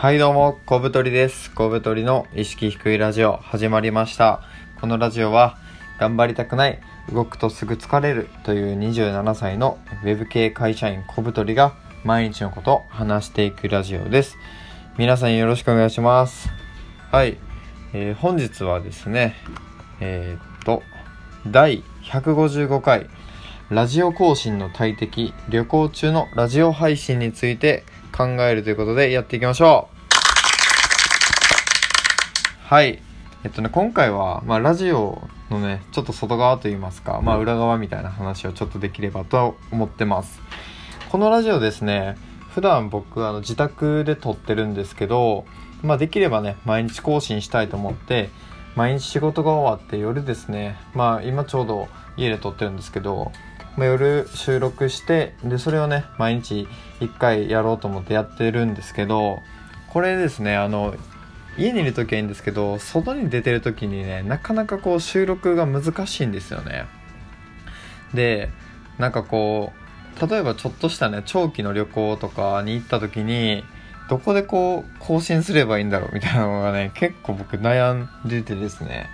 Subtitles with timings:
[0.00, 1.50] はいどうも、小太りです。
[1.50, 4.40] 小太りの意識低いラジオ始まりました。
[4.80, 5.58] このラジオは
[5.98, 6.80] 頑張りたくない、
[7.12, 14.38] 動くとすぐ疲れるという27歳のウェブ系会社員小太りが毎日のことを話していくラジオです。
[14.96, 16.48] 皆さんよろしくお願いします。
[17.12, 17.36] はい、
[17.92, 19.36] えー本日はですね、
[20.00, 20.82] えーっと、
[21.46, 23.06] 第155回
[23.68, 27.84] ラジオ更新の大敵旅行中のラジオ配信について
[28.16, 29.89] 考えるということでやっていきましょう
[32.70, 33.02] はい。
[33.42, 35.20] えっとね今回は、まあ、ラジオ
[35.50, 40.40] のねちょっと外側といいますか、まあ、裏側みたいな話をちょっとできればと思ってます。
[41.08, 42.16] このラジオですね
[42.54, 45.46] 普段僕あの自宅で撮ってるんですけど、
[45.82, 48.30] まあ、できればね毎日更新したいと思って
[48.76, 53.32] 毎日仕事が終わって夜ですねまあ今ちょうど家で撮ってるんですけど、
[53.76, 56.68] まあ、夜収録してでそれをね毎日
[57.00, 59.40] 1回やろうと思ってやってるんですけど
[59.88, 60.94] これですねあの
[61.58, 66.86] 家にいる時はいいんですけど外に出てる時にねなかなかこう収録が難しいんですよね。
[68.14, 68.50] で
[68.98, 73.64] なんかこう例えばちょっとしたね長期の旅行とかに行った時に
[74.08, 79.08] どこでこう更新すればいいんだろうみたいなのがね結構僕悩んでてですね。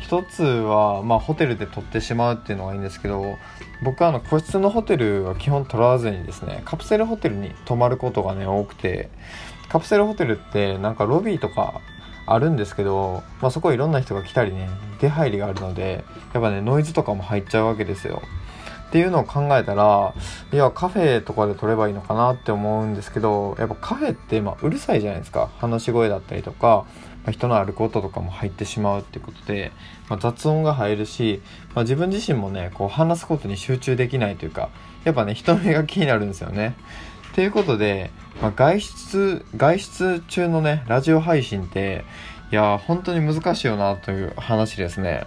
[0.00, 3.38] 一つは、まあ、ホテルで撮ってしまうっていうのがいいんですけど
[3.82, 9.08] 僕はあの個室のホテルは基本取らずにですねカプセルホテルに泊まることがね多くて
[9.68, 11.80] カプセルホテルってなんかロビーとか
[12.26, 14.68] あるんですけど、まあ、そこいろんな人が来たりね
[15.00, 18.22] 出入りがあるのでやっぱねノイズとかも入っちゃうわけですよ。
[18.88, 20.14] っていうのを考えたら
[20.52, 25.50] いやカフェとかで撮ればいいのかなって思うんですけどやっぱカフェってまうるさいじゃないですか。
[25.58, 26.86] 話し声だったりとか、
[27.24, 29.72] まあ、人の歩く音とかも入ってしまうっていうことで、
[30.08, 31.42] まあ、雑音が入るし、
[31.74, 34.70] ま、自分自身もねこう話すことに集中できないというか
[35.02, 36.76] やっぱね人目が気になるんですよね。
[37.34, 42.04] っていうことで、まあ、外出外出中のねラジオ配信って
[42.52, 45.26] いや本当に難しいよなという話ですね。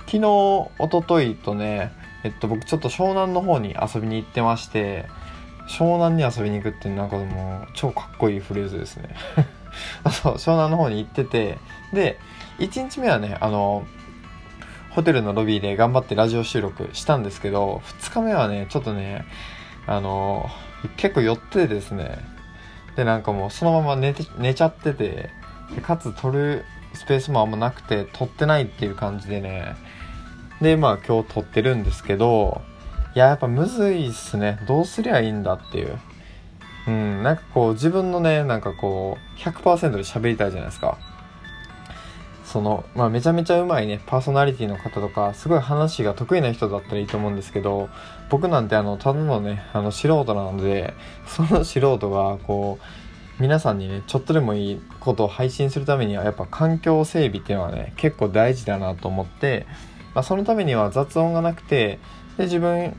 [0.00, 1.92] 昨日一昨日とね
[2.24, 5.06] えっと僕ちょっと湘南の方に遊びに行ってまして
[5.66, 9.08] 湘南に遊びに行くっていうなんかもう超かっこいいフレーズですね。
[10.12, 11.56] そう湘南の方に行ってて
[11.94, 12.18] で
[12.58, 13.86] 1日目はねあの
[14.90, 19.24] ホテルのロビーで頑張ってラジオ収録したんですけど2日目はねちょっとね
[19.86, 20.50] あの
[20.96, 22.18] 結構寄ってですね。
[22.96, 25.30] でなんかもうそのまま寝て寝ちゃってて
[25.82, 26.64] かつ撮る
[26.94, 29.76] スペースもあんまなくて撮ってないっていう感じでね。
[30.60, 32.60] でまあ今日撮ってるんですけど
[33.14, 34.58] いややっぱむずいっすね。
[34.66, 35.98] どうすりゃいいんだっていう。
[36.88, 40.98] うんなんかこう自分のねなんかこう100%で喋りたいじゃないですか。
[42.50, 47.88] そのまあめちゃめちゃうまいねパーソナリティの方とかすごい話が得意な人だったらいいと思うんですけど
[48.28, 50.94] 僕なんてあのただのねあの素人なので
[51.28, 52.80] その素人がこ
[53.38, 59.66] う皆さんにねちょっとでもいいことを配信するためにはやっぱ環境整備っていうのはね結構大事だなと思って、
[60.14, 62.00] まあ、そのためには雑音がなくて
[62.36, 62.96] で自分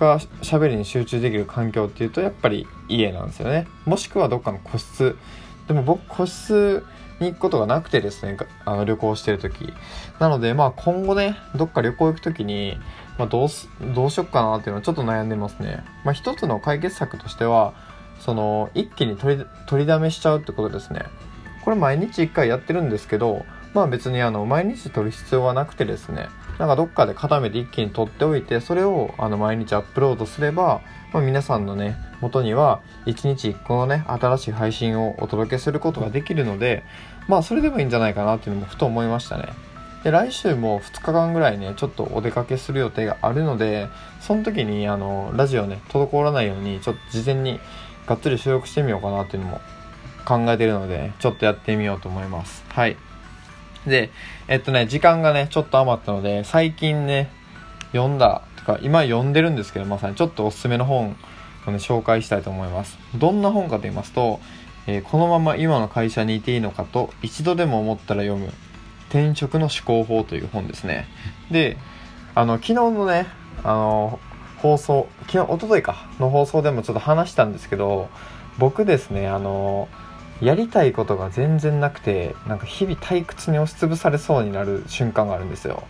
[0.00, 3.66] が喋りに集中できる環境っていうとやっぱり家なんですよね。
[3.84, 5.18] もしくはどっかの個室。
[5.68, 6.84] でも僕個室
[7.20, 9.72] に行くことがなくてですねあの旅行してる時。
[10.18, 12.78] なのでまあ今後ねどっか旅行行く時に、
[13.18, 15.84] まあ、どうすどうしよっかなっていうのはちょっと悩んでますね。
[16.04, 17.74] まあ一つの解決策としては
[18.20, 21.04] その一気に取り取りだめしちゃうってことですね。
[21.64, 26.28] これ毎日1回やってるんですけどまあ別にあの毎日取る必要はなくてですね。
[26.58, 30.82] なんかどっかで固めて一気に取っておいてそれをあの毎日アップロードすれば、
[31.12, 36.82] まあ、皆さんのね元には1日1個のね新しい配信をお届けすることができるので
[37.28, 39.48] まあそれでもいいんじゃないかなっていうのもふと思いましたね。
[40.02, 43.88] で来週も2日間ぐらいねちょっとお出かけする予定があるので
[44.20, 47.58] その時にあのラジオね滞らないようにちょっと事前に
[48.06, 49.60] がっつり収録してみようかなっていうのも
[50.26, 52.64] 考えてるのでちょっとやってみようと思います。
[52.68, 52.96] はい。
[53.86, 54.10] で
[54.48, 57.30] えっとね時間がねちょっと余ったので最近ね
[57.92, 61.16] 読んだとか今読んでるんですけどまさにちょっとおすすめの本
[61.70, 62.98] ね紹介したいと思います。
[63.14, 64.40] どんな本かと言いますと、
[64.86, 68.52] えーこのまま今の会社にいていいのかと一度でも思ったら読む
[69.08, 71.06] 転職の思考法という本ですね。
[71.50, 71.76] で
[72.34, 73.26] あの昨日のね
[73.62, 74.18] あの
[74.58, 78.08] 放送昨日一昨日かの放送でもちょっと話したんですけど
[78.58, 79.88] 僕ですねあの
[80.40, 85.84] やりたいことが全然なくてなんか日々退屈に押しつぶされそうになる瞬間があるんですよ。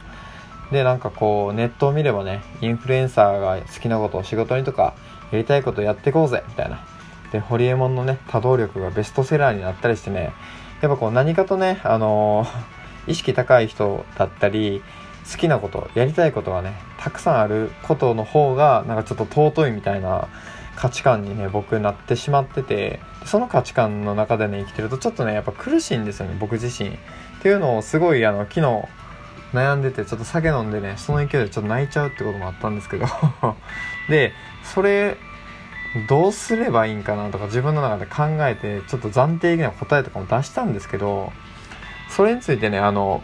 [0.70, 4.94] でなんかこうネットを見ればねインフルエンサーが好きなことを仕事にとか
[5.30, 6.84] やりたいことやっていこうぜみたいな。
[7.32, 10.32] でホリエモンのね多動力がベストセラーになったりしてね
[10.80, 12.74] やっぱこう何かとねあのー
[13.10, 14.82] 意識高い人だったり
[15.30, 20.28] 好きなことやりたいことがねたくさんあることの方がなんかちょっと尊いみたいな
[20.76, 26.90] 価値観にね僕なってしまっててその価値観の中でね生きてるとちょっとねやっぱ苦しいんですよね僕自身。
[26.90, 26.92] っ
[27.42, 28.88] ていうのをすごいあの昨日
[29.54, 33.06] 悩んでてちょっと酒飲んでねその勢いでちょっと泣いちゃうってこともあったんですけど。
[34.10, 35.16] でそれ
[36.08, 41.32] どうすればいいんかなとか自分の中で考えてちょっと暫定的な答えとかも出したんですけど
[42.08, 43.22] それについてねあの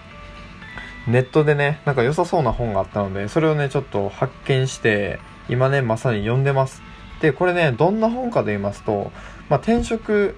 [1.08, 5.18] ネットでねなんか良さそうな本があったのでそれをねちょっと発見して
[5.48, 6.82] 今ねまさに読んでます。
[7.20, 9.10] でこれねどんな本かと言いますと、
[9.48, 10.36] まあ、転職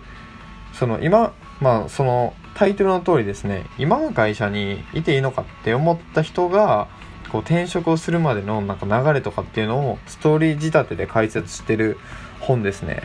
[0.72, 6.88] その今まあそのタイトルの通りですね今の会社にいていいのかって思った人が
[7.30, 11.98] こう転職をするまでのなんか流れとかっていうのをストーリー仕立てで解説してる
[12.40, 13.02] 本ですね。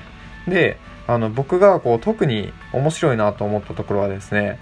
[0.47, 0.77] で
[1.07, 4.59] あの僕がこう特に面白いなと思ったところはですね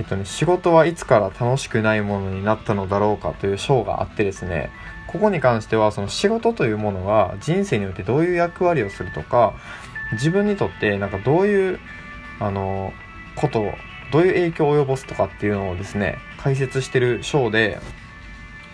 [0.00, 4.70] えっとね、仕事はいつから楽しくないものになったのだろうかという章があってですね
[5.08, 9.52] ここに関してはその仕事というものが人生においてどういう役割をするとか
[10.12, 11.80] 自分にとってなんかどういう
[12.38, 12.94] あの
[13.36, 13.74] こと
[14.10, 17.78] どういう影響を及ぼすとかっていうのをですね解説してる章で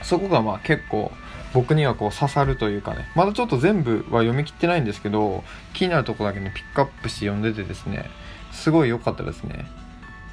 [0.03, 1.12] そこがまあ結構
[1.53, 5.43] 僕にはこう刺さるというかねまだちょっと全部は読み切ってないんですけど
[5.73, 8.11] 気になるとこだけねピックアップして読んでてですね
[8.53, 9.67] すごい良かったですね。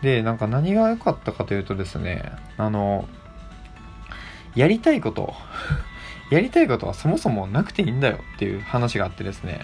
[0.02, 3.08] でなんか何が良かったかというとですねあの
[4.54, 5.34] やりたいこと
[6.30, 9.62] やりたいことはそもそもなくていいんだよっていう話があってですね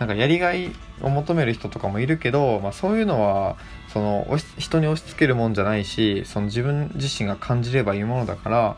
[0.00, 0.72] なんかやりがい
[1.02, 3.56] を求める人とかもいるけど、まあ、そういうのは
[3.92, 8.76] その人に押し付けるもんじゃないしその自分自身が感じればいいものだから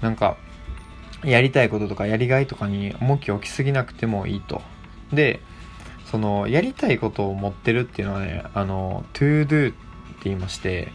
[0.00, 0.36] なんか
[1.24, 4.62] やりたいこととかやりがいとかに重きを置きすぎなくてもいいと。
[5.12, 5.40] で
[6.04, 9.74] そのやりたいことを持ってるっていうのはねあの to do
[10.22, 10.92] 言いまして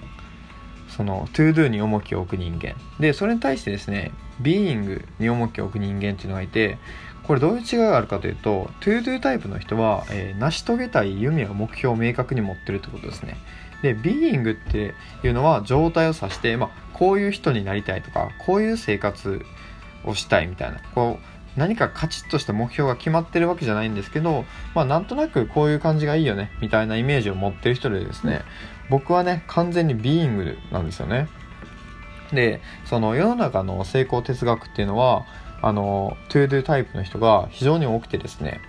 [0.90, 4.12] その to do に重きを置く人間でそれに対してですね
[4.42, 6.78] being に重きを置く人間っていうのがいて
[7.24, 13.38] これどういう違いがあるかというと to do タイプの人は、えー、成し遂げたい夢や目標を明確に持ってるってことですね
[13.82, 14.94] で being って
[15.24, 19.42] いうのは状態を指して、まあ、こういう人になりたいとかこういう生活
[20.06, 28.44] をしたいみたいなこう何かカチッとした目標が決まってるわけじゃないんですけど、まあなんとなくこういう感じがいいよね、みたいなイメージを持ってる人でですね、
[28.90, 31.28] 僕はね、完全に being なんですよね。
[32.34, 35.26] で、その世の中の成功哲学っていうのは、
[35.62, 38.62] あの、 to do タイプの人が非常に多くてですね、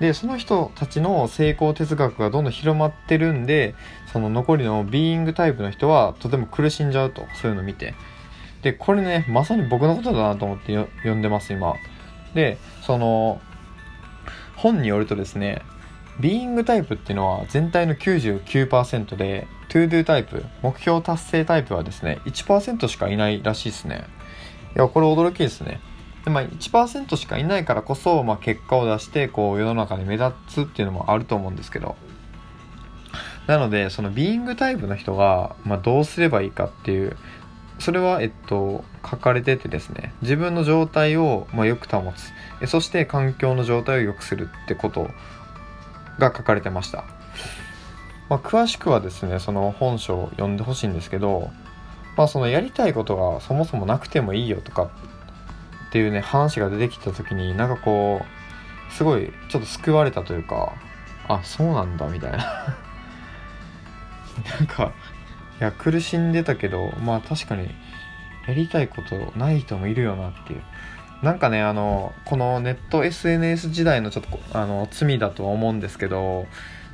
[0.00, 3.74] で、その人たちの成功哲学がどんどん広まってるんで、
[4.12, 7.94] その残りの being タイプの人はとても苦しんじゃうと、そういうのを見て。
[8.62, 11.74] で、これね、まさに僕のことだなと思って読んでます、今。
[12.34, 13.40] で、その、
[14.56, 15.62] 本によるとですね、
[16.20, 24.04] being タイプっていうのは全体の99%で、 to do タイプ、目標達成タイプはですね、1%しかいないらしいですね。
[24.74, 25.80] いや、これ驚きですね。
[26.24, 31.94] でまあ、1%しかいないからこそ、まあ、結果を出してこう世の中で目立つっていうのもあると思うんですけど
[33.46, 37.16] なのでその being タイプの人が、まあ、どうすればいいかっていう
[37.78, 42.68] それは、えっと、書かれててですね、自分の状態を、まあ、よく保つ。
[42.68, 45.10] そして環境の状態を良くするってこと
[46.18, 47.04] が書かれてました。
[48.28, 51.50] まあ、詳しくはですね、その本書を読んでほしいんですけど、
[52.16, 54.90] まあそのやりたいことがそもそもなくてもいいよとか
[55.88, 60.72] っていうね、話が出てきた時になんかこう、すごいちょっと救われたというか、
[61.28, 62.38] あ、そうなんだみたいな
[64.58, 64.92] なんか、
[65.60, 67.70] いや苦しんでたけどまあ確かに
[68.46, 70.62] やりたいことない人もいるよなっていう
[71.22, 76.46] なんかねあのこのネット SNS 時代のちょっとあの罪だとは思うんですけど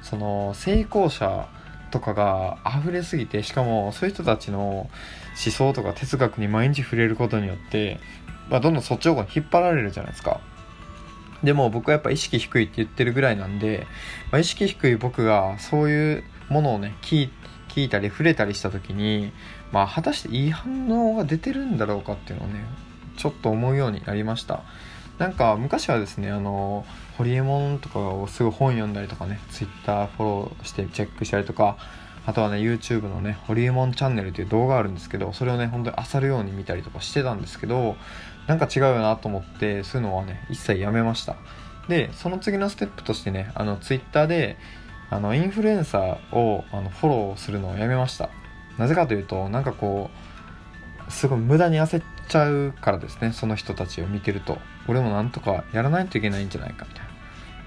[0.03, 1.49] その成功者
[1.91, 4.91] とかが溢れすぎてしかもそういう人たちの思
[5.35, 8.01] 想とか哲学に毎日触れることによって、
[8.49, 10.41] まあ、どんどんそっち方に引っ張られるじゃないですか。
[11.43, 13.87] でも僕はやっぱ意識低いって言ってるぐらいなんで、
[14.31, 17.31] まあ、意識低い僕がそういうものをね聞い
[17.69, 19.33] 聞いたり触れたりした時に、
[19.73, 22.65] まあ、果たしていい反応が出てるんだろうかっていうのをね
[23.17, 24.63] ちょっと思うようになりました。
[25.19, 26.85] なんか昔はですねあの
[27.17, 31.77] ホリエモンとかをすぐ本読んだりとかね Twitter フォローしてチェックしたりとか
[32.27, 37.97] あとはね YouTube のねホリエモンチャンネルっていう動画あるんですけどそれをね本当に漁るように見たりとかしてたんですけど
[38.47, 41.37] なんか違うよなと思ってそういうのはね一切やめました。
[41.89, 44.57] でその次のステップとしてねあの Twitter で
[45.11, 48.31] あのインフルエンサーをあのフォローするのをやめました。
[48.79, 50.11] なぜかというとなんかこ
[51.09, 54.59] うすごい無駄に焦っちゃうからですねその人たちを見てると。
[54.89, 57.11] 俺もなんとかやらないといけないんじゃないかみたいな。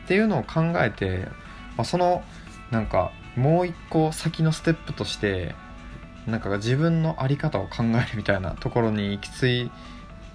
[0.03, 1.27] っていうのを考えて、
[1.77, 2.23] まあ、その
[2.71, 5.55] なんかもう一個先のステップとして
[6.27, 9.71] なんか自分の在り方を考えるみたいなところに行き着い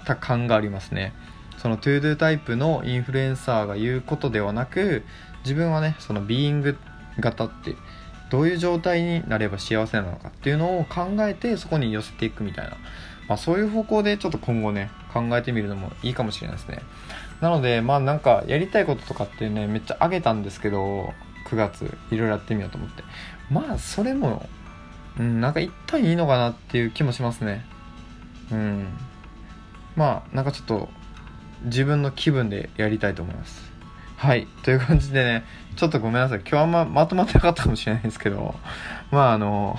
[0.07, 1.13] た感がありますね。
[1.59, 5.05] その ToDo タイプのインフルエンサーが言うことではなく
[5.45, 6.79] 自分はねそのビーイング
[7.21, 7.77] 方って
[8.31, 12.77] どういう状態になれば幸せなのかっていうのを考えてそこに寄せていくみたいな、
[13.31, 16.83] まあ、そういう方向でちょっと今後ね考えてみるのもいいかもしれないですね。
[17.41, 21.15] なのでまあなんかやりたいこととかっていうねめっちゃ上げたんですけど
[21.47, 23.05] 9月いろいろやってみようと思って。
[23.49, 24.49] まあそれも
[25.17, 27.65] うんなんか一旦いいのかなっていう気もしますね。
[28.51, 28.89] うん。
[29.95, 30.89] まあなんかちょっと
[31.67, 33.71] 自分の気分でやりたいと思います。
[34.17, 34.49] はい。
[34.65, 35.45] という感じでね
[35.77, 36.41] ちょっとごめんなさい。
[36.41, 38.57] 今日あんままとまってなかったかもしれないですけど。
[39.13, 39.79] まああの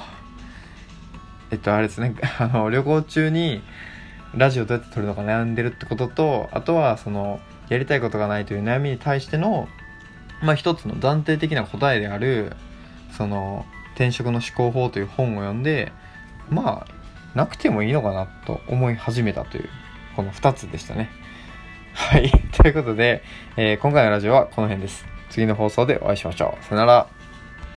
[1.51, 2.15] えっとあれですね。
[2.39, 3.61] あの旅行中に
[4.35, 7.39] ラジオどうやって撮るのか悩んでるってこととあとはその
[7.69, 9.67] やりたいことがないという悩みに対しての
[10.41, 12.55] まあ一つの断定的な答えである
[13.17, 13.65] その
[13.95, 15.91] 転職の思考法という本を読んで
[16.49, 19.69] まあなくてもいいのかなと思い始めたという
[20.15, 21.09] この2つでしたね。
[21.93, 22.31] はい。
[22.53, 23.23] ということで、
[23.57, 25.05] えー、今回のラジオはこの辺です。
[25.29, 26.65] 次の放送でお会いしましょう。
[26.65, 27.20] さよなら。